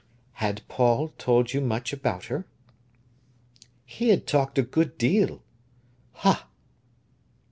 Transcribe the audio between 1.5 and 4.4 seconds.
you much about her?" "He had